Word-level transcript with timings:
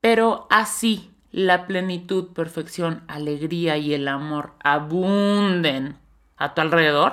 Pero 0.00 0.46
así 0.48 1.10
la 1.30 1.66
plenitud, 1.66 2.32
perfección, 2.32 3.04
alegría 3.06 3.76
y 3.76 3.92
el 3.92 4.08
amor 4.08 4.54
abunden 4.64 5.98
a 6.36 6.54
tu 6.54 6.62
alrededor, 6.62 7.12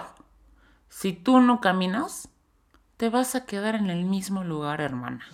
si 0.87 1.11
tú 1.11 1.41
no 1.41 1.59
caminas, 1.59 2.29
te 2.95 3.09
vas 3.09 3.35
a 3.35 3.45
quedar 3.45 3.75
en 3.75 3.89
el 3.89 4.05
mismo 4.05 4.43
lugar, 4.43 4.79
hermana. 4.79 5.25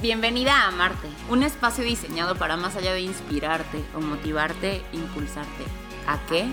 Bienvenida 0.00 0.66
a 0.66 0.70
Marte, 0.72 1.06
un 1.28 1.42
espacio 1.42 1.84
diseñado 1.84 2.34
para 2.34 2.56
más 2.56 2.74
allá 2.74 2.94
de 2.94 3.02
inspirarte 3.02 3.84
o 3.94 4.00
motivarte, 4.00 4.82
impulsarte. 4.92 5.64
¿A 6.08 6.18
qué? 6.26 6.50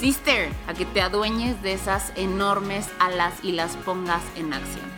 Sister, 0.00 0.50
a 0.66 0.74
que 0.74 0.86
te 0.86 1.02
adueñes 1.02 1.62
de 1.62 1.74
esas 1.74 2.12
enormes 2.16 2.90
alas 2.98 3.44
y 3.44 3.52
las 3.52 3.76
pongas 3.76 4.22
en 4.36 4.52
acción. 4.52 4.97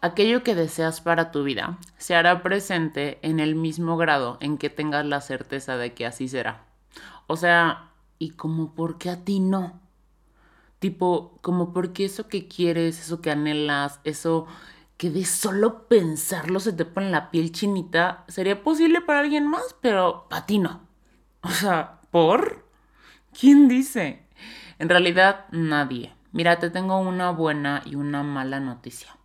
Aquello 0.00 0.44
que 0.44 0.54
deseas 0.54 1.00
para 1.00 1.32
tu 1.32 1.42
vida 1.42 1.76
se 1.96 2.14
hará 2.14 2.44
presente 2.44 3.18
en 3.22 3.40
el 3.40 3.56
mismo 3.56 3.96
grado 3.96 4.38
en 4.40 4.56
que 4.56 4.70
tengas 4.70 5.04
la 5.04 5.20
certeza 5.20 5.76
de 5.76 5.92
que 5.92 6.06
así 6.06 6.28
será. 6.28 6.64
O 7.26 7.36
sea, 7.36 7.90
¿y 8.20 8.30
como 8.30 8.74
por 8.76 8.98
qué 8.98 9.10
a 9.10 9.24
ti 9.24 9.40
no? 9.40 9.80
Tipo, 10.78 11.38
como 11.40 11.72
porque 11.72 12.04
eso 12.04 12.28
que 12.28 12.46
quieres, 12.46 13.00
eso 13.00 13.20
que 13.20 13.32
anhelas, 13.32 13.98
eso 14.04 14.46
que 14.96 15.10
de 15.10 15.24
solo 15.24 15.88
pensarlo 15.88 16.60
se 16.60 16.72
te 16.72 16.84
pone 16.84 17.10
la 17.10 17.32
piel 17.32 17.50
chinita, 17.50 18.24
sería 18.28 18.62
posible 18.62 19.00
para 19.00 19.20
alguien 19.20 19.48
más, 19.48 19.74
pero 19.80 20.26
para 20.30 20.46
ti 20.46 20.58
no. 20.58 20.80
O 21.42 21.50
sea, 21.50 22.00
¿por? 22.10 22.66
¿Quién 23.38 23.68
dice? 23.68 24.24
En 24.78 24.88
realidad, 24.88 25.46
nadie. 25.50 26.14
Mira, 26.32 26.58
te 26.60 26.70
tengo 26.70 26.98
una 26.98 27.30
buena 27.30 27.82
y 27.84 27.96
una 27.96 28.22
mala 28.22 28.60
noticia. 28.60 29.17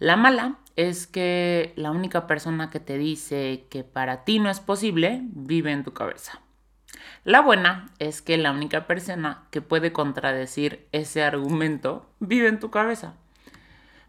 La 0.00 0.16
mala 0.16 0.56
es 0.76 1.06
que 1.06 1.74
la 1.76 1.90
única 1.90 2.26
persona 2.26 2.70
que 2.70 2.80
te 2.80 2.96
dice 2.96 3.66
que 3.68 3.84
para 3.84 4.24
ti 4.24 4.38
no 4.38 4.48
es 4.48 4.58
posible 4.58 5.20
vive 5.24 5.72
en 5.72 5.84
tu 5.84 5.92
cabeza. 5.92 6.40
La 7.24 7.42
buena 7.42 7.90
es 7.98 8.22
que 8.22 8.38
la 8.38 8.50
única 8.50 8.86
persona 8.86 9.42
que 9.50 9.60
puede 9.60 9.92
contradecir 9.92 10.88
ese 10.92 11.22
argumento 11.22 12.06
vive 12.18 12.48
en 12.48 12.60
tu 12.60 12.70
cabeza. 12.70 13.12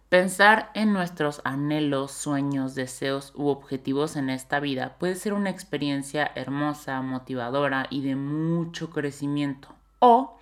Pensar 0.07 0.71
en 0.75 0.93
nuestros 0.93 1.41
anhelos, 1.43 2.13
sueños, 2.13 2.73
deseos 2.73 3.33
u 3.35 3.49
objetivos 3.49 4.15
en 4.15 4.29
esta 4.29 4.61
vida 4.61 4.95
puede 4.97 5.15
ser 5.15 5.33
una 5.33 5.49
experiencia 5.49 6.31
hermosa, 6.35 7.01
motivadora 7.01 7.87
y 7.89 8.01
de 8.01 8.15
mucho 8.15 8.91
crecimiento. 8.91 9.75
O 9.99 10.39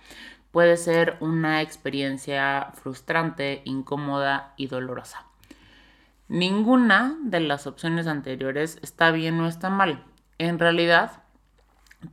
puede 0.52 0.76
ser 0.76 1.16
una 1.18 1.60
experiencia 1.60 2.70
frustrante, 2.74 3.62
incómoda 3.64 4.54
y 4.56 4.68
dolorosa. 4.68 5.26
Ninguna 6.30 7.18
de 7.24 7.40
las 7.40 7.66
opciones 7.66 8.06
anteriores 8.06 8.78
está 8.82 9.10
bien 9.10 9.40
o 9.40 9.48
está 9.48 9.68
mal. 9.68 10.04
En 10.38 10.60
realidad, 10.60 11.24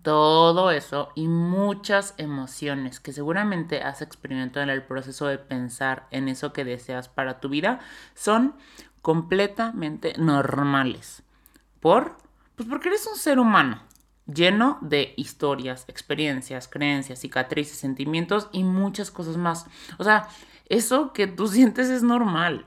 todo 0.01 0.71
eso 0.71 1.09
y 1.13 1.27
muchas 1.27 2.15
emociones 2.17 2.99
que 2.99 3.13
seguramente 3.13 3.83
has 3.83 4.01
experimentado 4.01 4.63
en 4.63 4.71
el 4.71 4.81
proceso 4.81 5.27
de 5.27 5.37
pensar 5.37 6.07
en 6.09 6.29
eso 6.29 6.51
que 6.51 6.65
deseas 6.65 7.09
para 7.09 7.39
tu 7.39 7.47
vida 7.47 7.79
son 8.15 8.55
completamente 9.03 10.15
normales. 10.17 11.21
¿Por? 11.79 12.17
Pues 12.55 12.67
porque 12.67 12.89
eres 12.89 13.05
un 13.05 13.17
ser 13.17 13.37
humano 13.37 13.83
lleno 14.25 14.79
de 14.81 15.13
historias, 15.15 15.85
experiencias, 15.87 16.67
creencias, 16.67 17.19
cicatrices, 17.19 17.77
sentimientos 17.77 18.49
y 18.51 18.63
muchas 18.63 19.11
cosas 19.11 19.37
más. 19.37 19.67
O 19.99 20.03
sea, 20.03 20.27
eso 20.69 21.13
que 21.13 21.27
tú 21.27 21.47
sientes 21.49 21.89
es 21.89 22.01
normal. 22.01 22.65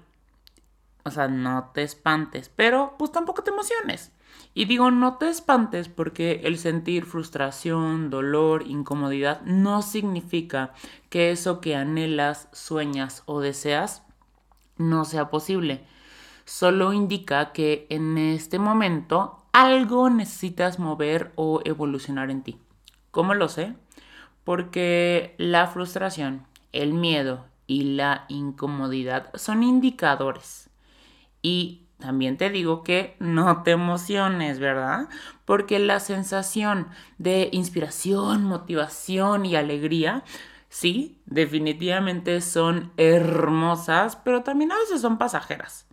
O 1.05 1.11
sea, 1.11 1.28
no 1.28 1.71
te 1.75 1.83
espantes, 1.83 2.50
pero 2.55 2.94
pues 2.99 3.12
tampoco 3.12 3.43
te 3.43 3.50
emociones. 3.50 4.12
Y 4.53 4.65
digo, 4.65 4.91
no 4.91 5.16
te 5.16 5.28
espantes 5.28 5.88
porque 5.88 6.41
el 6.44 6.59
sentir 6.59 7.05
frustración, 7.05 8.11
dolor, 8.11 8.65
incomodidad 8.66 9.43
no 9.43 9.83
significa 9.83 10.72
que 11.09 11.31
eso 11.31 11.61
que 11.61 11.77
anhelas, 11.77 12.49
sueñas 12.53 13.22
o 13.27 13.41
deseas 13.41 14.03
no 14.77 15.05
sea 15.05 15.31
posible. 15.31 15.84
Solo 16.44 16.93
indica 16.93 17.53
que 17.53 17.87
en 17.91 18.19
este 18.19 18.59
momento 18.59 19.44
algo 19.53 20.11
necesitas 20.11 20.78
mover 20.78 21.32
o 21.37 21.61
evolucionar 21.65 22.31
en 22.31 22.43
ti. 22.43 22.59
¿Cómo 23.11 23.34
lo 23.34 23.49
sé? 23.49 23.75
Porque 24.43 25.34
la 25.38 25.67
frustración, 25.69 26.47
el 26.72 26.93
miedo 26.93 27.44
y 27.67 27.94
la 27.94 28.25
incomodidad 28.28 29.31
son 29.34 29.62
indicadores. 29.62 30.69
Y 31.42 31.86
también 31.98 32.36
te 32.36 32.50
digo 32.50 32.82
que 32.82 33.16
no 33.20 33.62
te 33.62 33.72
emociones, 33.72 34.58
¿verdad? 34.58 35.08
Porque 35.44 35.78
la 35.78 36.00
sensación 36.00 36.88
de 37.18 37.48
inspiración, 37.52 38.44
motivación 38.44 39.44
y 39.46 39.54
alegría, 39.54 40.24
sí, 40.68 41.20
definitivamente 41.26 42.40
son 42.40 42.92
hermosas, 42.96 44.16
pero 44.16 44.42
también 44.42 44.72
a 44.72 44.78
veces 44.78 45.00
son 45.02 45.18
pasajeras. 45.18 45.86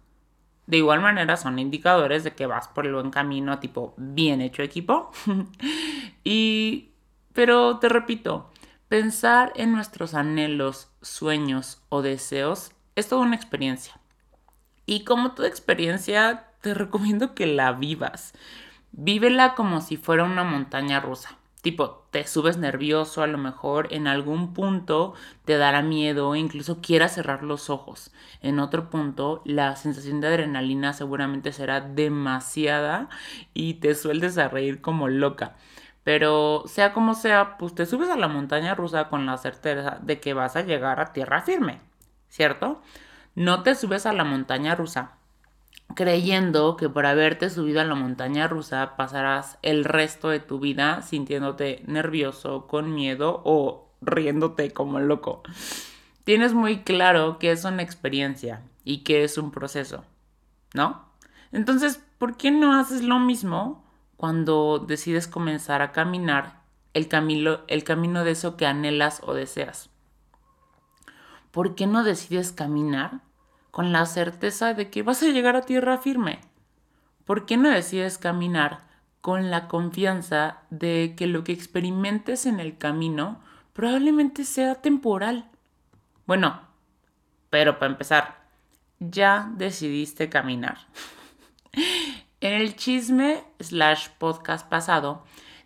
De 0.65 0.77
igual 0.77 1.01
manera 1.01 1.37
son 1.37 1.59
indicadores 1.59 2.23
de 2.23 2.33
que 2.33 2.45
vas 2.45 2.67
por 2.67 2.85
el 2.85 2.93
buen 2.93 3.09
camino, 3.09 3.59
tipo 3.59 3.93
bien 3.97 4.41
hecho 4.41 4.63
equipo. 4.63 5.11
y, 6.23 6.91
pero 7.33 7.79
te 7.79 7.87
repito, 7.87 8.51
pensar 8.89 9.53
en 9.55 9.71
nuestros 9.71 10.13
anhelos, 10.13 10.89
sueños 11.01 11.81
o 11.89 12.01
deseos 12.01 12.71
es 12.95 13.07
toda 13.07 13.21
una 13.21 13.35
experiencia. 13.35 13.99
Y 14.87 15.03
como 15.03 15.33
toda 15.33 15.47
experiencia, 15.47 16.47
te 16.61 16.73
recomiendo 16.73 17.35
que 17.35 17.45
la 17.45 17.73
vivas. 17.73 18.33
Vívela 18.91 19.53
como 19.53 19.81
si 19.81 19.97
fuera 19.97 20.23
una 20.23 20.43
montaña 20.43 20.99
rusa. 20.99 21.37
Tipo, 21.61 22.07
te 22.11 22.25
subes 22.25 22.57
nervioso, 22.57 23.21
a 23.23 23.27
lo 23.27 23.37
mejor 23.37 23.89
en 23.91 24.07
algún 24.07 24.53
punto 24.53 25.13
te 25.43 25.57
dará 25.57 25.81
miedo 25.81 26.33
incluso 26.35 26.79
quieras 26.81 27.15
cerrar 27.15 27.43
los 27.43 27.69
ojos. 27.69 28.11
En 28.41 28.59
otro 28.59 28.89
punto, 28.89 29.41
la 29.43 29.75
sensación 29.75 30.21
de 30.21 30.27
adrenalina 30.27 30.93
seguramente 30.93 31.51
será 31.51 31.81
demasiada 31.81 33.09
y 33.53 33.75
te 33.75 33.95
sueltes 33.95 34.37
a 34.37 34.47
reír 34.47 34.79
como 34.81 35.09
loca. 35.09 35.57
Pero 36.03 36.63
sea 36.67 36.93
como 36.93 37.15
sea, 37.15 37.57
pues 37.57 37.75
te 37.75 37.85
subes 37.85 38.09
a 38.09 38.15
la 38.15 38.29
montaña 38.29 38.73
rusa 38.73 39.09
con 39.09 39.25
la 39.25 39.37
certeza 39.37 39.99
de 40.01 40.21
que 40.21 40.33
vas 40.33 40.55
a 40.55 40.61
llegar 40.61 41.01
a 41.01 41.11
tierra 41.11 41.41
firme, 41.41 41.81
¿cierto? 42.29 42.81
No 43.37 43.61
te 43.61 43.75
subes 43.75 44.07
a 44.07 44.13
la 44.13 44.23
montaña 44.23 44.73
rusa 44.73 45.11
creyendo 45.93 46.75
que 46.75 46.89
por 46.89 47.05
haberte 47.05 47.51
subido 47.51 47.81
a 47.81 47.83
la 47.85 47.93
montaña 47.93 48.47
rusa 48.47 48.95
pasarás 48.97 49.59
el 49.61 49.85
resto 49.85 50.29
de 50.29 50.39
tu 50.39 50.59
vida 50.59 51.03
sintiéndote 51.03 51.83
nervioso, 51.85 52.65
con 52.65 52.95
miedo 52.95 53.43
o 53.45 53.91
riéndote 54.01 54.71
como 54.71 54.99
loco. 54.99 55.43
Tienes 56.23 56.55
muy 56.55 56.79
claro 56.79 57.37
que 57.37 57.51
es 57.51 57.63
una 57.63 57.83
experiencia 57.83 58.63
y 58.83 59.03
que 59.03 59.23
es 59.23 59.37
un 59.37 59.51
proceso, 59.51 60.03
¿no? 60.73 61.05
Entonces, 61.51 62.03
¿por 62.17 62.37
qué 62.37 62.49
no 62.49 62.73
haces 62.73 63.03
lo 63.03 63.19
mismo 63.19 63.85
cuando 64.15 64.79
decides 64.79 65.27
comenzar 65.27 65.83
a 65.83 65.91
caminar 65.91 66.63
el 66.95 67.07
camino, 67.07 67.59
el 67.67 67.83
camino 67.83 68.23
de 68.23 68.31
eso 68.31 68.57
que 68.57 68.65
anhelas 68.65 69.21
o 69.23 69.35
deseas? 69.35 69.91
¿Por 71.51 71.75
qué 71.75 71.85
no 71.85 72.03
decides 72.03 72.51
caminar 72.51 73.26
con 73.71 73.91
la 73.91 74.05
certeza 74.05 74.73
de 74.73 74.89
que 74.89 75.03
vas 75.03 75.21
a 75.23 75.27
llegar 75.27 75.55
a 75.55 75.61
tierra 75.61 75.97
firme? 75.97 76.39
¿Por 77.25 77.45
qué 77.45 77.57
no 77.57 77.69
decides 77.69 78.17
caminar 78.17 78.87
con 79.21 79.51
la 79.51 79.67
confianza 79.67 80.59
de 80.69 81.13
que 81.17 81.27
lo 81.27 81.43
que 81.43 81.51
experimentes 81.51 82.45
en 82.45 82.59
el 82.59 82.77
camino 82.77 83.41
probablemente 83.73 84.45
sea 84.45 84.75
temporal? 84.75 85.49
Bueno, 86.25 86.61
pero 87.49 87.79
para 87.79 87.91
empezar, 87.91 88.47
¿ya 88.99 89.51
decidiste 89.55 90.29
caminar? 90.29 90.77
en 92.41 92.53
el 92.53 92.75
chisme 92.75 93.43
slash 93.59 94.09
podcast 94.17 94.67
pasado, 94.67 95.23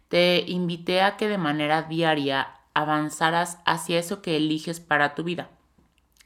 te 0.07 0.43
invité 0.47 1.01
a 1.01 1.15
que 1.15 1.27
de 1.27 1.37
manera 1.37 1.83
diaria 1.83 2.55
avanzaras 2.73 3.59
hacia 3.65 3.99
eso 3.99 4.21
que 4.21 4.37
eliges 4.37 4.79
para 4.79 5.15
tu 5.15 5.23
vida 5.23 5.49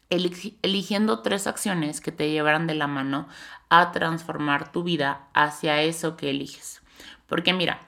eligiendo 0.10 1.20
tres 1.20 1.48
acciones 1.48 2.02
que 2.02 2.12
te 2.12 2.30
llevarán 2.30 2.68
de 2.68 2.76
la 2.76 2.88
mano 2.88 3.28
a 3.70 3.92
transformar 3.92 4.72
tu 4.72 4.84
vida 4.84 5.28
hacia 5.34 5.82
eso 5.82 6.16
que 6.16 6.30
eliges. 6.30 6.84
Porque 7.28 7.54
mira, 7.54 7.80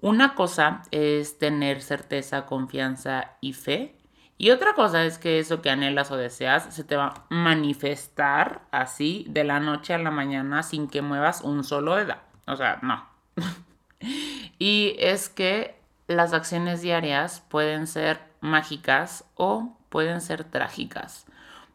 una 0.00 0.34
cosa 0.34 0.82
es 0.90 1.38
tener 1.38 1.82
certeza, 1.82 2.46
confianza 2.46 3.32
y 3.40 3.54
fe. 3.54 3.96
Y 4.36 4.50
otra 4.50 4.74
cosa 4.74 5.04
es 5.04 5.18
que 5.18 5.38
eso 5.38 5.62
que 5.62 5.70
anhelas 5.70 6.10
o 6.10 6.16
deseas 6.16 6.74
se 6.74 6.84
te 6.84 6.96
va 6.96 7.06
a 7.06 7.26
manifestar 7.30 8.62
así 8.70 9.26
de 9.28 9.44
la 9.44 9.60
noche 9.60 9.94
a 9.94 9.98
la 9.98 10.10
mañana 10.10 10.62
sin 10.62 10.88
que 10.88 11.02
muevas 11.02 11.40
un 11.42 11.64
solo 11.64 11.96
dedo. 11.96 12.16
O 12.46 12.56
sea, 12.56 12.78
no. 12.82 13.04
y 14.58 14.96
es 14.98 15.28
que 15.28 15.80
las 16.06 16.32
acciones 16.32 16.82
diarias 16.82 17.42
pueden 17.48 17.86
ser 17.86 18.20
mágicas 18.40 19.24
o 19.34 19.76
pueden 19.88 20.20
ser 20.20 20.44
trágicas 20.44 21.26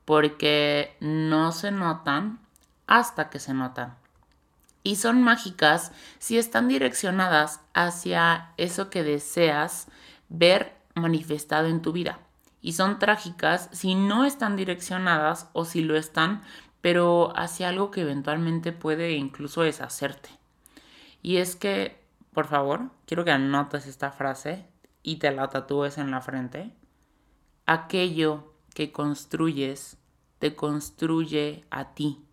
porque 0.10 0.98
no 1.02 1.52
se 1.52 1.70
notan 1.70 2.40
hasta 2.88 3.30
que 3.30 3.38
se 3.38 3.54
notan. 3.54 3.96
Y 4.82 4.96
son 4.96 5.22
mágicas 5.22 5.92
si 6.18 6.40
están 6.40 6.68
direccionadas 6.68 7.62
hacia 7.76 8.52
eso 8.58 8.90
que 8.90 9.04
deseas 9.04 9.86
ver 10.28 10.76
manifestado 10.96 11.68
en 11.68 11.84
tu 11.84 11.92
vida. 11.92 12.18
Y 12.60 12.74
son 12.74 12.98
trágicas 12.98 13.70
si 13.72 13.94
no 13.94 14.26
están 14.26 14.56
direccionadas 14.56 15.48
o 15.54 15.64
si 15.64 15.84
lo 15.84 15.96
están, 15.96 16.42
pero 16.82 17.32
hacia 17.38 17.70
algo 17.70 17.92
que 17.92 18.02
eventualmente 18.02 18.72
puede 18.72 19.12
incluso 19.12 19.62
deshacerte. 19.62 20.32
Y 21.22 21.38
es 21.38 21.56
que, 21.56 22.04
por 22.34 22.48
favor, 22.48 22.90
quiero 23.06 23.26
que 23.26 23.32
anotes 23.32 23.86
esta 23.86 24.10
frase 24.10 24.66
y 25.04 25.18
te 25.18 25.30
la 25.30 25.50
tatúes 25.50 26.00
en 26.00 26.10
la 26.10 26.22
frente. 26.22 26.74
Aquello 27.68 28.56
que 28.74 28.92
construyes 28.92 29.99
te 30.40 30.56
construye 30.56 31.64
a 31.70 31.94
ti. 31.94 32.24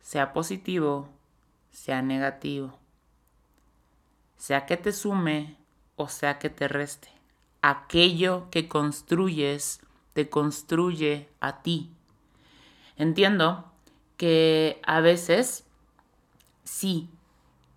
Sea 0.00 0.32
positivo, 0.32 1.08
sea 1.70 2.02
negativo. 2.02 2.78
Sea 4.36 4.66
que 4.66 4.76
te 4.76 4.92
sume 4.92 5.56
o 5.96 6.08
sea 6.08 6.38
que 6.38 6.50
te 6.50 6.68
reste. 6.68 7.08
Aquello 7.62 8.48
que 8.50 8.68
construyes 8.68 9.80
te 10.12 10.28
construye 10.28 11.28
a 11.40 11.62
ti. 11.62 11.90
Entiendo 12.96 13.70
que 14.16 14.80
a 14.84 15.00
veces 15.00 15.64
sí 16.64 17.08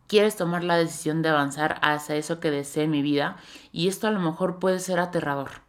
quieres 0.07 0.35
tomar 0.35 0.63
la 0.63 0.77
decisión 0.77 1.21
de 1.21 1.29
avanzar 1.29 1.79
hacia 1.81 2.15
eso 2.15 2.39
que 2.39 2.51
desee 2.51 2.87
mi 2.87 3.01
vida 3.01 3.37
y 3.71 3.87
esto 3.87 4.07
a 4.07 4.11
lo 4.11 4.19
mejor 4.19 4.59
puede 4.59 4.79
ser 4.79 4.99
aterrador. 4.99 5.66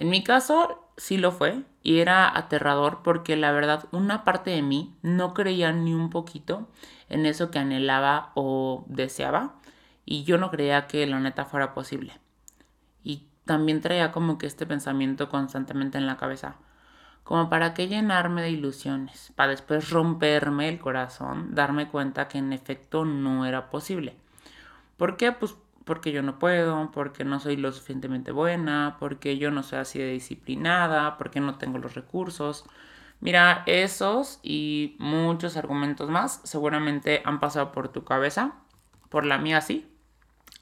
En 0.00 0.08
mi 0.08 0.24
caso, 0.24 0.90
sí 0.96 1.18
lo 1.18 1.30
fue 1.30 1.62
y 1.82 1.98
era 1.98 2.34
aterrador 2.34 3.00
porque 3.04 3.36
la 3.36 3.52
verdad 3.52 3.84
una 3.92 4.24
parte 4.24 4.48
de 4.48 4.62
mí 4.62 4.96
no 5.02 5.34
creía 5.34 5.72
ni 5.72 5.92
un 5.92 6.08
poquito 6.08 6.70
en 7.10 7.26
eso 7.26 7.50
que 7.50 7.58
anhelaba 7.58 8.32
o 8.34 8.86
deseaba 8.88 9.56
y 10.06 10.24
yo 10.24 10.38
no 10.38 10.50
creía 10.50 10.86
que 10.86 11.06
la 11.06 11.20
neta 11.20 11.44
fuera 11.44 11.74
posible. 11.74 12.18
Y 13.04 13.26
también 13.44 13.82
traía 13.82 14.10
como 14.10 14.38
que 14.38 14.46
este 14.46 14.64
pensamiento 14.64 15.28
constantemente 15.28 15.98
en 15.98 16.06
la 16.06 16.16
cabeza. 16.16 16.56
Como 17.22 17.50
para 17.50 17.74
qué 17.74 17.86
llenarme 17.86 18.40
de 18.40 18.52
ilusiones, 18.52 19.34
para 19.36 19.50
después 19.50 19.90
romperme 19.90 20.70
el 20.70 20.78
corazón, 20.78 21.54
darme 21.54 21.88
cuenta 21.88 22.26
que 22.26 22.38
en 22.38 22.54
efecto 22.54 23.04
no 23.04 23.44
era 23.44 23.68
posible. 23.68 24.16
¿Por 24.96 25.18
qué? 25.18 25.32
Pues 25.32 25.56
porque 25.84 26.12
yo 26.12 26.22
no 26.22 26.38
puedo, 26.38 26.90
porque 26.92 27.24
no 27.24 27.40
soy 27.40 27.56
lo 27.56 27.72
suficientemente 27.72 28.32
buena, 28.32 28.96
porque 28.98 29.38
yo 29.38 29.50
no 29.50 29.62
soy 29.62 29.80
así 29.80 29.98
de 29.98 30.12
disciplinada, 30.12 31.16
porque 31.18 31.40
no 31.40 31.56
tengo 31.56 31.78
los 31.78 31.94
recursos. 31.94 32.64
Mira, 33.20 33.62
esos 33.66 34.40
y 34.42 34.96
muchos 34.98 35.56
argumentos 35.56 36.08
más 36.10 36.40
seguramente 36.44 37.22
han 37.24 37.40
pasado 37.40 37.72
por 37.72 37.88
tu 37.88 38.04
cabeza, 38.04 38.54
por 39.08 39.26
la 39.26 39.38
mía 39.38 39.60
sí, 39.60 39.90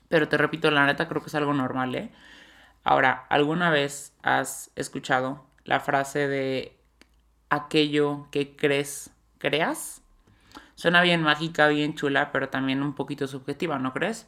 pero 0.09 0.29
te 0.29 0.37
repito, 0.39 0.71
la 0.71 0.87
neta 0.87 1.09
creo 1.09 1.23
que 1.23 1.29
es 1.29 1.35
algo 1.35 1.55
normal, 1.55 1.95
¿eh? 1.95 2.11
Ahora, 2.85 3.27
¿alguna 3.29 3.71
vez 3.71 4.15
has 4.23 4.71
escuchado 4.75 5.45
la 5.65 5.81
frase 5.81 6.27
de 6.29 6.77
aquello 7.51 8.29
que 8.31 8.57
crees, 8.57 9.11
creas? 9.39 10.03
Suena 10.75 11.03
bien 11.03 11.23
mágica, 11.23 11.69
bien 11.69 11.95
chula, 11.95 12.33
pero 12.33 12.49
también 12.49 12.83
un 12.83 12.95
poquito 12.95 13.27
subjetiva, 13.27 13.79
¿no 13.79 13.93
crees? 13.93 14.27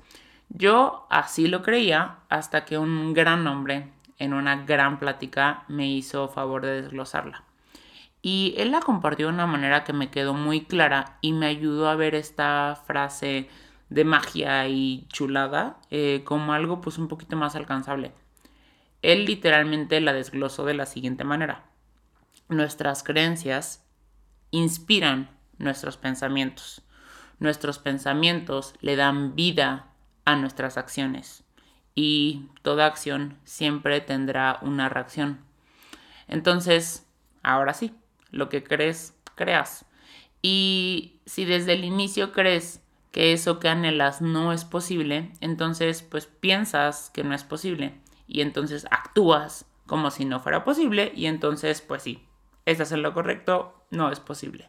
Yo 0.50 1.06
así 1.10 1.46
lo 1.46 1.62
creía 1.62 2.18
hasta 2.28 2.64
que 2.64 2.76
un 2.76 3.14
gran 3.14 3.46
hombre 3.46 3.88
en 4.18 4.34
una 4.34 4.64
gran 4.64 4.98
plática 4.98 5.64
me 5.68 5.88
hizo 5.88 6.28
favor 6.28 6.62
de 6.62 6.82
desglosarla. 6.82 7.44
Y 8.20 8.54
él 8.58 8.72
la 8.72 8.80
compartió 8.80 9.28
de 9.28 9.32
una 9.32 9.46
manera 9.46 9.84
que 9.84 9.92
me 9.92 10.10
quedó 10.10 10.34
muy 10.34 10.64
clara 10.64 11.16
y 11.22 11.32
me 11.32 11.46
ayudó 11.46 11.88
a 11.88 11.96
ver 11.96 12.14
esta 12.14 12.78
frase 12.86 13.48
de 13.88 14.04
magia 14.04 14.68
y 14.68 15.06
chulada 15.08 15.78
eh, 15.90 16.22
como 16.24 16.52
algo 16.52 16.80
pues 16.80 16.98
un 16.98 17.08
poquito 17.08 17.36
más 17.36 17.56
alcanzable. 17.56 18.12
Él 19.02 19.24
literalmente 19.24 20.00
la 20.00 20.12
desglosó 20.12 20.66
de 20.66 20.74
la 20.74 20.84
siguiente 20.84 21.24
manera. 21.24 21.64
Nuestras 22.48 23.02
creencias 23.02 23.86
inspiran 24.50 25.30
nuestros 25.58 25.96
pensamientos. 25.96 26.82
Nuestros 27.38 27.78
pensamientos 27.78 28.74
le 28.80 28.96
dan 28.96 29.34
vida 29.34 29.89
a 30.24 30.36
nuestras 30.36 30.76
acciones 30.76 31.44
y 31.94 32.48
toda 32.62 32.86
acción 32.86 33.38
siempre 33.44 34.00
tendrá 34.00 34.58
una 34.62 34.88
reacción. 34.88 35.40
Entonces, 36.28 37.06
ahora 37.42 37.74
sí, 37.74 37.94
lo 38.30 38.48
que 38.48 38.62
crees, 38.62 39.14
creas. 39.34 39.84
Y 40.42 41.20
si 41.26 41.44
desde 41.44 41.74
el 41.74 41.84
inicio 41.84 42.32
crees 42.32 42.82
que 43.12 43.32
eso 43.32 43.58
que 43.58 43.68
anhelas 43.68 44.22
no 44.22 44.52
es 44.52 44.64
posible, 44.64 45.32
entonces 45.40 46.02
pues 46.02 46.26
piensas 46.26 47.10
que 47.10 47.24
no 47.24 47.34
es 47.34 47.44
posible 47.44 47.94
y 48.26 48.40
entonces 48.40 48.86
actúas 48.90 49.66
como 49.86 50.10
si 50.10 50.24
no 50.24 50.38
fuera 50.38 50.64
posible 50.64 51.12
y 51.14 51.26
entonces 51.26 51.80
pues 51.80 52.02
sí, 52.02 52.24
estás 52.64 52.92
en 52.92 53.02
lo 53.02 53.12
correcto, 53.12 53.74
no 53.90 54.10
es 54.12 54.20
posible. 54.20 54.68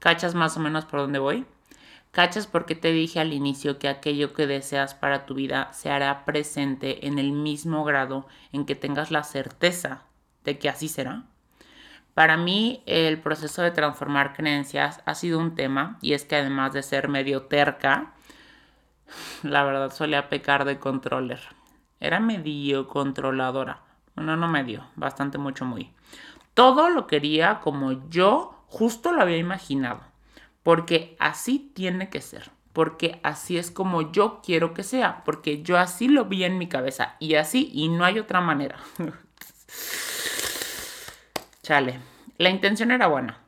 ¿Cachas 0.00 0.34
más 0.34 0.56
o 0.56 0.60
menos 0.60 0.84
por 0.84 1.00
dónde 1.00 1.20
voy? 1.20 1.46
¿Cachas 2.16 2.46
porque 2.46 2.74
te 2.74 2.92
dije 2.92 3.20
al 3.20 3.34
inicio 3.34 3.78
que 3.78 3.90
aquello 3.90 4.32
que 4.32 4.46
deseas 4.46 4.94
para 4.94 5.26
tu 5.26 5.34
vida 5.34 5.70
se 5.74 5.90
hará 5.90 6.24
presente 6.24 7.06
en 7.06 7.18
el 7.18 7.30
mismo 7.32 7.84
grado 7.84 8.26
en 8.52 8.64
que 8.64 8.74
tengas 8.74 9.10
la 9.10 9.22
certeza 9.22 10.04
de 10.42 10.58
que 10.58 10.70
así 10.70 10.88
será? 10.88 11.24
Para 12.14 12.38
mí 12.38 12.82
el 12.86 13.20
proceso 13.20 13.60
de 13.60 13.70
transformar 13.70 14.32
creencias 14.32 15.02
ha 15.04 15.14
sido 15.14 15.38
un 15.38 15.54
tema 15.54 15.98
y 16.00 16.14
es 16.14 16.24
que 16.24 16.36
además 16.36 16.72
de 16.72 16.82
ser 16.82 17.08
medio 17.08 17.42
terca, 17.42 18.14
la 19.42 19.62
verdad 19.64 19.92
solía 19.92 20.30
pecar 20.30 20.64
de 20.64 20.78
controller. 20.78 21.40
Era 22.00 22.18
medio 22.18 22.88
controladora. 22.88 23.82
Bueno, 24.14 24.38
no 24.38 24.48
medio, 24.48 24.86
bastante 24.96 25.36
mucho 25.36 25.66
muy. 25.66 25.92
Todo 26.54 26.88
lo 26.88 27.06
quería 27.06 27.60
como 27.60 28.08
yo 28.08 28.64
justo 28.68 29.12
lo 29.12 29.20
había 29.20 29.36
imaginado 29.36 30.15
porque 30.66 31.14
así 31.20 31.70
tiene 31.76 32.10
que 32.10 32.20
ser, 32.20 32.50
porque 32.72 33.20
así 33.22 33.56
es 33.56 33.70
como 33.70 34.10
yo 34.10 34.40
quiero 34.44 34.74
que 34.74 34.82
sea, 34.82 35.22
porque 35.24 35.62
yo 35.62 35.78
así 35.78 36.08
lo 36.08 36.24
vi 36.24 36.42
en 36.42 36.58
mi 36.58 36.66
cabeza 36.66 37.14
y 37.20 37.36
así 37.36 37.70
y 37.72 37.88
no 37.88 38.04
hay 38.04 38.18
otra 38.18 38.40
manera. 38.40 38.76
Chale, 41.62 42.00
la 42.36 42.50
intención 42.50 42.90
era 42.90 43.06
buena. 43.06 43.38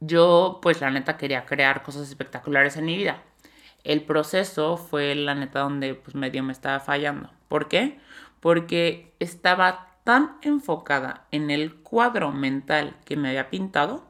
Yo, 0.00 0.58
pues 0.60 0.80
la 0.80 0.90
neta, 0.90 1.16
quería 1.16 1.46
crear 1.46 1.84
cosas 1.84 2.08
espectaculares 2.08 2.76
en 2.76 2.86
mi 2.86 2.96
vida. 2.96 3.22
El 3.84 4.02
proceso 4.02 4.76
fue 4.76 5.14
la 5.14 5.36
neta 5.36 5.60
donde 5.60 5.94
pues 5.94 6.16
medio 6.16 6.42
me 6.42 6.52
estaba 6.52 6.80
fallando. 6.80 7.30
¿Por 7.46 7.68
qué? 7.68 8.00
Porque 8.40 9.14
estaba 9.20 9.94
tan 10.02 10.36
enfocada 10.42 11.26
en 11.30 11.52
el 11.52 11.76
cuadro 11.76 12.32
mental 12.32 12.96
que 13.04 13.16
me 13.16 13.28
había 13.28 13.50
pintado 13.50 14.08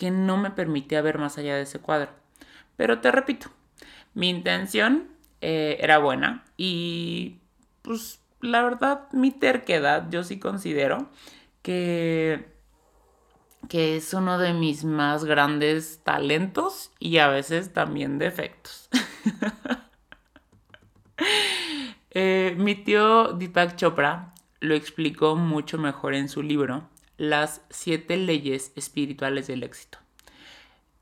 que 0.00 0.10
no 0.10 0.38
me 0.38 0.50
permitía 0.50 1.02
ver 1.02 1.18
más 1.18 1.36
allá 1.36 1.56
de 1.56 1.62
ese 1.64 1.78
cuadro. 1.78 2.10
Pero 2.78 3.00
te 3.02 3.12
repito, 3.12 3.50
mi 4.14 4.30
intención 4.30 5.08
eh, 5.42 5.76
era 5.78 5.98
buena 5.98 6.46
y 6.56 7.36
pues 7.82 8.18
la 8.40 8.62
verdad 8.62 9.12
mi 9.12 9.30
terquedad 9.30 10.06
yo 10.08 10.24
sí 10.24 10.38
considero 10.38 11.10
que 11.60 12.48
que 13.68 13.96
es 13.96 14.14
uno 14.14 14.38
de 14.38 14.54
mis 14.54 14.84
más 14.84 15.26
grandes 15.26 16.00
talentos 16.02 16.92
y 16.98 17.18
a 17.18 17.28
veces 17.28 17.74
también 17.74 18.18
defectos. 18.18 18.88
Eh, 22.12 22.56
mi 22.58 22.74
tío 22.74 23.34
Deepak 23.34 23.76
Chopra 23.76 24.34
lo 24.58 24.74
explicó 24.74 25.36
mucho 25.36 25.78
mejor 25.78 26.14
en 26.14 26.28
su 26.28 26.42
libro 26.42 26.88
las 27.20 27.60
siete 27.68 28.16
leyes 28.16 28.72
espirituales 28.76 29.46
del 29.46 29.62
éxito. 29.62 29.98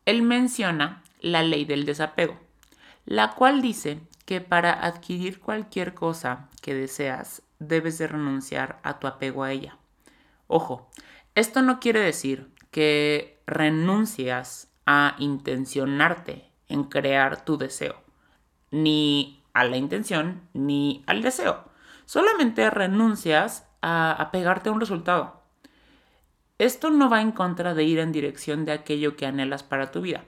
Él 0.04 0.22
menciona 0.22 1.04
la 1.20 1.44
ley 1.44 1.64
del 1.64 1.84
desapego, 1.84 2.36
la 3.06 3.36
cual 3.36 3.62
dice 3.62 4.00
que 4.24 4.40
para 4.40 4.84
adquirir 4.84 5.38
cualquier 5.38 5.94
cosa 5.94 6.48
que 6.60 6.74
deseas 6.74 7.42
debes 7.60 7.98
de 7.98 8.08
renunciar 8.08 8.80
a 8.82 8.98
tu 8.98 9.06
apego 9.06 9.44
a 9.44 9.52
ella. 9.52 9.76
Ojo, 10.48 10.90
esto 11.36 11.62
no 11.62 11.78
quiere 11.78 12.00
decir 12.00 12.50
que 12.72 13.40
renuncias 13.46 14.72
a 14.86 15.14
intencionarte 15.20 16.50
en 16.66 16.82
crear 16.82 17.44
tu 17.44 17.58
deseo, 17.58 17.94
ni 18.72 19.44
a 19.52 19.62
la 19.62 19.76
intención 19.76 20.42
ni 20.52 21.04
al 21.06 21.22
deseo. 21.22 21.62
Solamente 22.06 22.70
renuncias 22.70 23.68
a, 23.82 24.10
a 24.10 24.32
pegarte 24.32 24.68
a 24.68 24.72
un 24.72 24.80
resultado. 24.80 25.37
Esto 26.58 26.90
no 26.90 27.08
va 27.08 27.20
en 27.20 27.32
contra 27.32 27.74
de 27.74 27.84
ir 27.84 28.00
en 28.00 28.12
dirección 28.12 28.64
de 28.64 28.72
aquello 28.72 29.16
que 29.16 29.26
anhelas 29.26 29.62
para 29.62 29.92
tu 29.92 30.00
vida. 30.00 30.24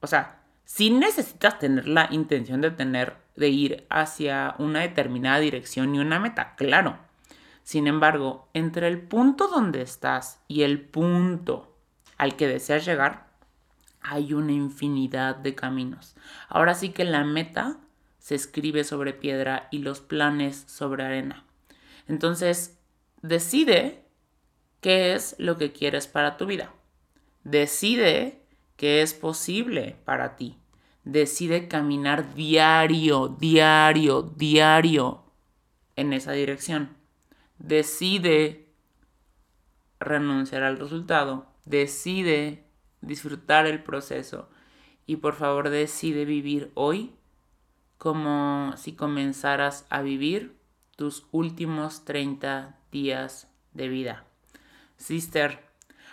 O 0.00 0.06
sea, 0.06 0.40
si 0.64 0.90
necesitas 0.90 1.58
tener 1.58 1.88
la 1.88 2.08
intención 2.10 2.60
de 2.60 2.70
tener, 2.70 3.16
de 3.36 3.48
ir 3.48 3.86
hacia 3.90 4.54
una 4.58 4.80
determinada 4.80 5.40
dirección 5.40 5.94
y 5.94 5.98
una 5.98 6.20
meta, 6.20 6.54
claro. 6.56 6.98
Sin 7.64 7.86
embargo, 7.86 8.48
entre 8.54 8.88
el 8.88 9.00
punto 9.00 9.48
donde 9.48 9.82
estás 9.82 10.40
y 10.48 10.62
el 10.62 10.80
punto 10.80 11.76
al 12.18 12.36
que 12.36 12.46
deseas 12.46 12.84
llegar, 12.84 13.26
hay 14.00 14.34
una 14.34 14.52
infinidad 14.52 15.36
de 15.36 15.54
caminos. 15.54 16.14
Ahora 16.48 16.74
sí 16.74 16.90
que 16.90 17.04
la 17.04 17.24
meta 17.24 17.78
se 18.18 18.34
escribe 18.34 18.84
sobre 18.84 19.12
piedra 19.12 19.68
y 19.70 19.78
los 19.78 20.00
planes 20.00 20.64
sobre 20.66 21.04
arena. 21.04 21.44
Entonces, 22.06 22.78
decide 23.22 24.03
qué 24.84 25.14
es 25.14 25.34
lo 25.38 25.56
que 25.56 25.72
quieres 25.72 26.06
para 26.06 26.36
tu 26.36 26.44
vida. 26.44 26.74
Decide 27.42 28.42
qué 28.76 29.00
es 29.00 29.14
posible 29.14 29.96
para 30.04 30.36
ti. 30.36 30.58
Decide 31.04 31.68
caminar 31.68 32.34
diario, 32.34 33.28
diario, 33.28 34.20
diario 34.20 35.24
en 35.96 36.12
esa 36.12 36.32
dirección. 36.32 36.98
Decide 37.58 38.68
renunciar 40.00 40.62
al 40.62 40.78
resultado. 40.78 41.46
Decide 41.64 42.66
disfrutar 43.00 43.64
el 43.64 43.82
proceso. 43.82 44.50
Y 45.06 45.16
por 45.16 45.32
favor 45.32 45.70
decide 45.70 46.26
vivir 46.26 46.70
hoy 46.74 47.14
como 47.96 48.74
si 48.76 48.92
comenzaras 48.92 49.86
a 49.88 50.02
vivir 50.02 50.58
tus 50.94 51.26
últimos 51.32 52.04
30 52.04 52.78
días 52.92 53.48
de 53.72 53.88
vida. 53.88 54.26
Sister, 54.96 55.64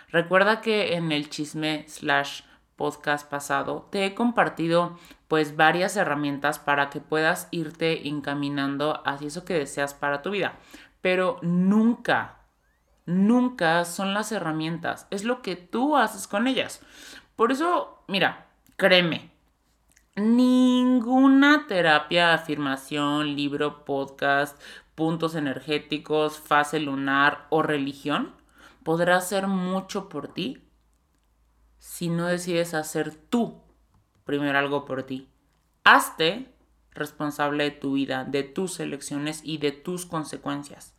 recuerda 0.08 0.60
que 0.60 0.94
en 0.94 1.12
el 1.12 1.30
chisme 1.30 1.84
slash 1.88 2.42
podcast 2.76 3.28
pasado 3.28 3.88
te 3.90 4.06
he 4.06 4.14
compartido 4.14 4.98
pues 5.28 5.56
varias 5.56 5.96
herramientas 5.96 6.58
para 6.58 6.90
que 6.90 7.00
puedas 7.00 7.48
irte 7.50 8.08
encaminando 8.08 9.02
hacia 9.06 9.28
eso 9.28 9.44
que 9.44 9.54
deseas 9.54 9.94
para 9.94 10.20
tu 10.20 10.30
vida. 10.30 10.58
Pero 11.00 11.38
nunca, 11.42 12.40
nunca 13.06 13.84
son 13.84 14.14
las 14.14 14.32
herramientas, 14.32 15.06
es 15.10 15.24
lo 15.24 15.42
que 15.42 15.56
tú 15.56 15.96
haces 15.96 16.26
con 16.26 16.46
ellas. 16.46 16.80
Por 17.36 17.52
eso, 17.52 18.04
mira, 18.08 18.46
créeme, 18.76 19.30
ninguna 20.16 21.66
terapia, 21.66 22.34
afirmación, 22.34 23.34
libro, 23.36 23.84
podcast, 23.84 24.60
puntos 24.94 25.34
energéticos, 25.34 26.38
fase 26.38 26.78
lunar 26.78 27.46
o 27.48 27.62
religión 27.62 28.41
podrá 28.84 29.16
hacer 29.16 29.46
mucho 29.46 30.08
por 30.08 30.32
ti 30.32 30.68
si 31.78 32.08
no 32.08 32.26
decides 32.26 32.74
hacer 32.74 33.14
tú 33.14 33.62
primero 34.24 34.58
algo 34.58 34.84
por 34.84 35.02
ti. 35.02 35.28
Hazte 35.84 36.54
responsable 36.92 37.64
de 37.64 37.70
tu 37.72 37.94
vida, 37.94 38.24
de 38.24 38.42
tus 38.42 38.80
elecciones 38.80 39.40
y 39.44 39.58
de 39.58 39.72
tus 39.72 40.06
consecuencias. 40.06 40.94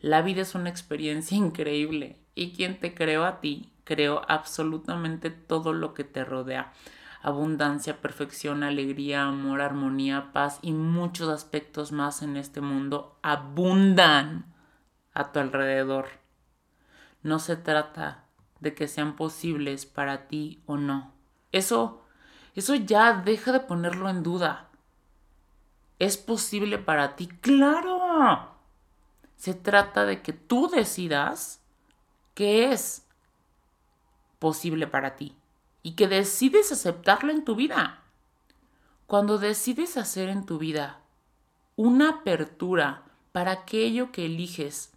La 0.00 0.22
vida 0.22 0.42
es 0.42 0.54
una 0.54 0.70
experiencia 0.70 1.36
increíble 1.38 2.20
y 2.34 2.52
quien 2.52 2.80
te 2.80 2.94
creó 2.94 3.24
a 3.24 3.40
ti, 3.40 3.72
creó 3.84 4.22
absolutamente 4.28 5.30
todo 5.30 5.72
lo 5.72 5.94
que 5.94 6.04
te 6.04 6.24
rodea. 6.24 6.72
Abundancia, 7.22 8.02
perfección, 8.02 8.62
alegría, 8.62 9.22
amor, 9.22 9.62
armonía, 9.62 10.30
paz 10.32 10.58
y 10.60 10.72
muchos 10.72 11.30
aspectos 11.30 11.90
más 11.90 12.20
en 12.20 12.36
este 12.36 12.60
mundo 12.60 13.18
abundan 13.22 14.54
a 15.14 15.32
tu 15.32 15.40
alrededor. 15.40 16.23
No 17.24 17.40
se 17.40 17.56
trata 17.56 18.26
de 18.60 18.74
que 18.74 18.86
sean 18.86 19.16
posibles 19.16 19.86
para 19.86 20.28
ti 20.28 20.62
o 20.66 20.76
no. 20.76 21.12
Eso, 21.52 22.02
eso 22.54 22.74
ya 22.76 23.14
deja 23.14 23.50
de 23.50 23.60
ponerlo 23.60 24.08
en 24.08 24.22
duda. 24.22 24.68
¿Es 25.98 26.16
posible 26.16 26.78
para 26.78 27.16
ti? 27.16 27.26
Claro. 27.26 28.54
Se 29.36 29.54
trata 29.54 30.04
de 30.04 30.22
que 30.22 30.32
tú 30.32 30.68
decidas 30.68 31.60
qué 32.34 32.72
es 32.72 33.06
posible 34.38 34.86
para 34.86 35.16
ti 35.16 35.34
y 35.82 35.92
que 35.92 36.08
decides 36.08 36.72
aceptarlo 36.72 37.32
en 37.32 37.44
tu 37.44 37.54
vida. 37.54 38.02
Cuando 39.06 39.38
decides 39.38 39.96
hacer 39.96 40.28
en 40.28 40.46
tu 40.46 40.58
vida 40.58 41.00
una 41.76 42.10
apertura 42.10 43.04
para 43.32 43.52
aquello 43.52 44.12
que 44.12 44.26
eliges, 44.26 44.93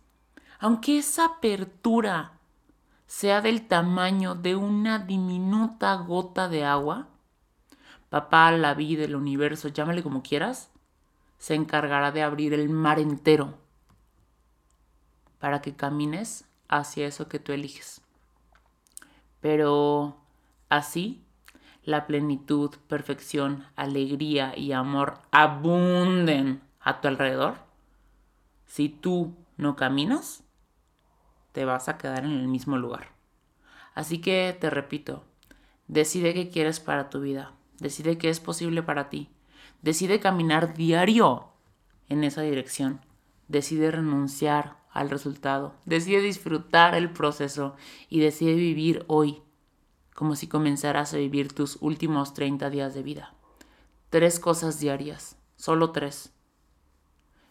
aunque 0.60 0.98
esa 0.98 1.26
apertura 1.26 2.34
sea 3.06 3.42
del 3.42 3.68
tamaño 3.68 4.36
de 4.36 4.56
una 4.56 5.00
diminuta 5.00 5.96
gota 5.96 6.50
de 6.50 6.66
agua, 6.66 7.08
papá, 8.10 8.52
la 8.52 8.74
vida, 8.74 9.06
el 9.06 9.16
universo, 9.16 9.70
llámale 9.70 10.04
como 10.04 10.24
quieras, 10.24 10.70
se 11.38 11.56
encargará 11.56 12.12
de 12.12 12.24
abrir 12.24 12.54
el 12.54 12.70
mar 12.70 13.00
entero 13.00 13.58
para 15.40 15.62
que 15.62 15.76
camines 15.76 16.46
hacia 16.68 17.08
eso 17.08 17.28
que 17.28 17.40
tú 17.40 17.52
eliges. 17.52 18.02
Pero 19.40 20.18
así, 20.70 21.24
la 21.84 22.08
plenitud, 22.08 22.76
perfección, 22.88 23.66
alegría 23.76 24.58
y 24.58 24.72
amor 24.74 25.20
abunden 25.32 26.62
a 26.82 27.00
tu 27.00 27.08
alrededor. 27.08 27.56
Si 28.66 28.90
tú 28.90 29.36
no 29.56 29.76
caminas, 29.76 30.44
te 31.58 31.66
vas 31.66 31.90
a 31.90 31.98
quedar 31.98 32.24
en 32.24 32.34
el 32.34 32.48
mismo 32.48 32.78
lugar. 32.78 33.08
Así 33.96 34.20
que 34.20 34.56
te 34.62 34.70
repito, 34.70 35.24
decide 35.88 36.36
qué 36.36 36.52
quieres 36.52 36.80
para 36.80 37.10
tu 37.10 37.20
vida, 37.20 37.52
decide 37.80 38.20
qué 38.20 38.30
es 38.30 38.40
posible 38.40 38.84
para 38.84 39.10
ti, 39.10 39.32
decide 39.82 40.20
caminar 40.20 40.76
diario 40.76 41.48
en 42.10 42.24
esa 42.24 42.44
dirección, 42.44 43.02
decide 43.48 43.90
renunciar 43.90 44.78
al 44.92 45.10
resultado, 45.10 45.74
decide 45.86 46.22
disfrutar 46.22 46.94
el 46.94 47.10
proceso 47.10 47.76
y 48.08 48.20
decide 48.20 48.54
vivir 48.54 49.04
hoy 49.08 49.42
como 50.14 50.36
si 50.36 50.46
comenzaras 50.46 51.16
a 51.16 51.18
vivir 51.18 51.54
tus 51.54 51.80
últimos 51.82 52.36
30 52.36 52.70
días 52.70 52.94
de 52.94 53.02
vida. 53.02 53.34
Tres 54.12 54.40
cosas 54.40 54.80
diarias, 54.80 55.38
solo 55.56 55.92
tres. 55.92 56.32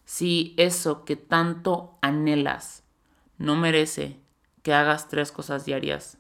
Si 0.05 0.55
eso 0.59 1.05
que 1.05 1.17
tanto 1.17 1.99
anhelas 2.03 2.86
no 3.39 3.57
merece 3.57 4.19
que 4.63 4.75
hagas 4.75 5.09
tres 5.09 5.33
cosas 5.33 5.65
diarias. 5.65 6.19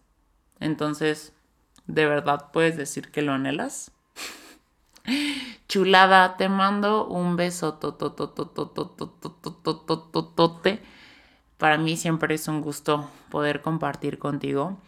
Entonces, 0.60 1.32
¿de 1.86 2.06
verdad 2.06 2.50
puedes 2.52 2.76
decir 2.76 3.10
que 3.10 3.22
lo 3.22 3.32
anhelas? 3.32 3.92
Chulada, 5.68 6.36
te 6.36 6.48
mando 6.48 7.06
un 7.06 7.36
beso. 7.36 7.78
Para 11.58 11.78
mí 11.78 11.96
siempre 11.96 12.34
es 12.34 12.48
un 12.48 12.60
gusto 12.60 13.10
poder 13.30 13.62
compartir 13.62 14.18
contigo 14.18 14.78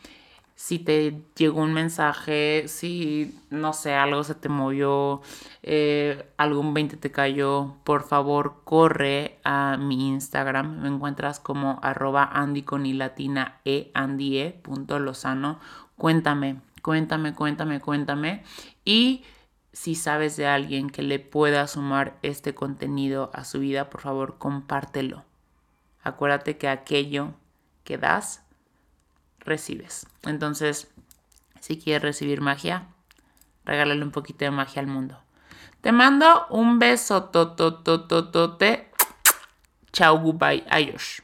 si 0.58 0.80
te 0.80 1.22
llegó 1.36 1.62
un 1.62 1.72
mensaje, 1.72 2.64
si, 2.66 3.40
no 3.48 3.72
sé, 3.72 3.94
algo 3.94 4.24
se 4.24 4.34
te 4.34 4.48
movió, 4.48 5.22
eh, 5.62 6.32
algún 6.36 6.74
20 6.74 6.96
te 6.96 7.12
cayó, 7.12 7.76
por 7.84 8.02
favor 8.02 8.62
corre 8.64 9.38
a 9.44 9.76
mi 9.78 10.08
Instagram. 10.08 10.80
Me 10.80 10.88
encuentras 10.88 11.38
como 11.38 11.78
arroba 11.80 12.24
andy 12.24 12.62
con 12.62 12.86
y 12.86 12.92
latina 12.92 13.60
e 13.64 13.92
andy 13.94 14.38
e 14.38 14.50
punto 14.50 14.98
lozano. 14.98 15.60
Cuéntame, 15.96 16.60
cuéntame, 16.82 17.36
cuéntame, 17.36 17.78
cuéntame. 17.78 18.42
Y 18.84 19.22
si 19.72 19.94
sabes 19.94 20.36
de 20.36 20.48
alguien 20.48 20.90
que 20.90 21.02
le 21.02 21.20
pueda 21.20 21.68
sumar 21.68 22.18
este 22.22 22.56
contenido 22.56 23.30
a 23.32 23.44
su 23.44 23.60
vida, 23.60 23.90
por 23.90 24.00
favor 24.00 24.38
compártelo. 24.38 25.24
Acuérdate 26.02 26.58
que 26.58 26.66
aquello 26.66 27.34
que 27.84 27.96
das 27.96 28.42
recibes. 29.40 30.06
Entonces, 30.24 30.88
si 31.60 31.78
quieres 31.78 32.02
recibir 32.02 32.40
magia, 32.40 32.88
regálale 33.64 34.02
un 34.02 34.10
poquito 34.10 34.44
de 34.44 34.50
magia 34.50 34.80
al 34.80 34.88
mundo. 34.88 35.18
Te 35.80 35.92
mando 35.92 36.46
un 36.50 36.78
beso, 36.78 37.24
tototototote. 37.24 38.90
Chao, 39.92 40.18
goodbye, 40.18 40.64
adiós. 40.70 41.22